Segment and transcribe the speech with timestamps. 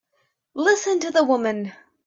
[0.55, 1.73] Listen to the woman!